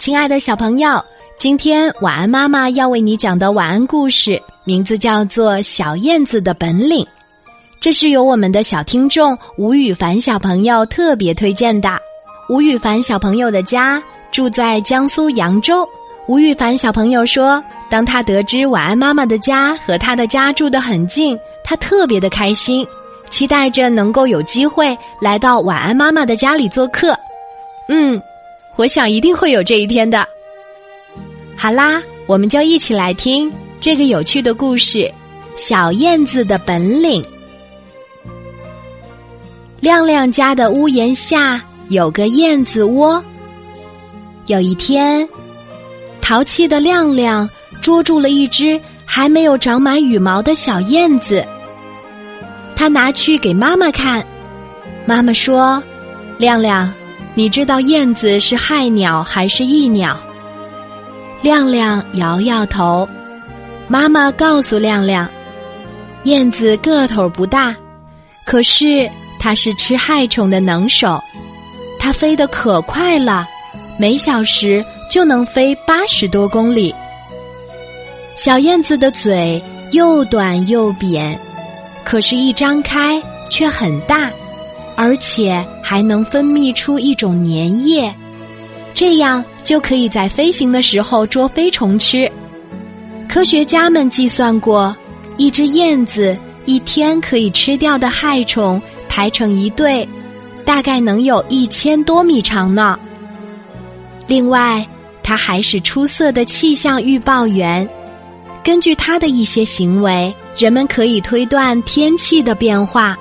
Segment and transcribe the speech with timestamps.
[0.00, 1.04] 亲爱的小朋友，
[1.38, 7.04] 今天晚安妈妈要为你讲的晚安故事名字叫做《小燕子的本领》，
[7.82, 12.00] 这是由我们的小听众吴雨凡小朋友特别推荐的。
[12.48, 14.02] 吴雨凡小朋友的家
[14.32, 15.86] 住在江苏扬州。
[16.26, 22.86] 吴雨凡小朋友说，当他得知晚安妈妈的家和他的家住得很近，他特别的开心，
[23.28, 27.14] 期待着能够有机会来到晚安妈妈的家里做客。
[27.90, 28.18] 嗯。
[28.80, 30.26] 我想一定会有这一天的。
[31.54, 35.00] 好啦，我们就一起来听这个有趣的故事
[35.54, 37.22] 《小燕子的本领》。
[39.80, 43.22] 亮亮家的屋檐下有个燕子窝。
[44.46, 45.28] 有一天，
[46.22, 47.46] 淘气的亮亮
[47.82, 51.46] 捉住了一只还没有长满羽毛的小燕子，
[52.74, 54.26] 他拿去给妈妈看。
[55.04, 55.82] 妈妈说
[56.40, 56.90] ：“亮亮。”
[57.40, 60.14] 你知道燕子是害鸟还是益鸟？
[61.40, 63.08] 亮亮摇摇头。
[63.88, 65.26] 妈妈告诉亮亮，
[66.24, 67.74] 燕子个头不大，
[68.44, 71.18] 可是它是吃害虫的能手。
[71.98, 73.48] 它飞得可快了，
[73.98, 76.94] 每小时就能飞八十多公里。
[78.36, 81.40] 小燕子的嘴又短又扁，
[82.04, 84.30] 可是，一张开却很大。
[85.00, 88.14] 而且还能分泌出一种粘液，
[88.92, 92.30] 这样就可以在飞行的时候捉飞虫吃。
[93.26, 94.94] 科学家们计算过，
[95.38, 100.06] 一只燕子一天可以吃掉的害虫排成一队，
[100.66, 103.00] 大概能有一千多米长呢。
[104.26, 104.86] 另外，
[105.22, 107.88] 它还是出色的气象预报员。
[108.62, 113.16] 根据它的一些行为，人们可以推断天气的变化。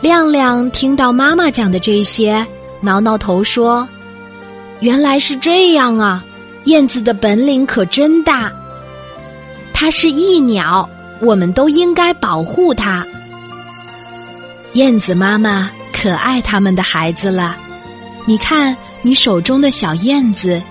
[0.00, 2.46] 亮亮听到妈妈讲的这些，
[2.80, 3.86] 挠挠头说
[4.80, 6.24] ：“原来是这样啊！
[6.64, 8.50] 燕子的本领可真大。
[9.74, 10.88] 它是益鸟，
[11.20, 13.06] 我们都应该保护它。
[14.72, 17.56] 燕子妈妈可爱他们的孩子了。
[18.24, 20.62] 你看，你手中的小燕子，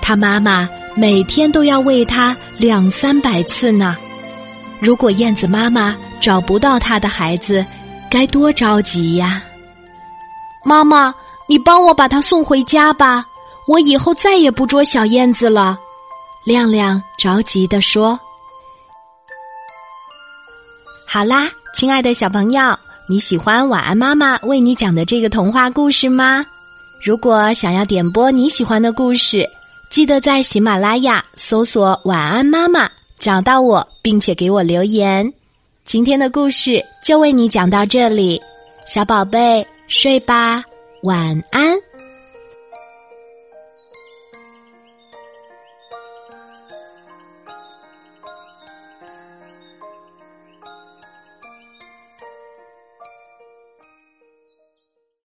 [0.00, 3.96] 它妈妈每天都要喂它两三百次呢。
[4.80, 7.64] 如果燕子妈妈找不到它的孩子，
[8.16, 9.42] 该多着急呀！
[10.64, 11.14] 妈妈，
[11.46, 13.26] 你帮我把它送回家吧，
[13.68, 15.78] 我以后再也不捉小燕子了。
[16.46, 18.18] 亮亮着急地说
[21.06, 26.42] ：“好啦，亲爱的小朋友，你喜欢晚安妈妈为你讲的这个童话故事吗？
[27.04, 29.46] 如果想要点播你喜欢的故事，
[29.90, 32.88] 记得在喜马拉雅搜索‘晚安妈妈’，
[33.20, 35.30] 找到我，并且给我留言。”
[35.86, 38.42] 今天的故事就为你讲到这里，
[38.88, 40.64] 小宝贝睡吧，
[41.02, 41.76] 晚安。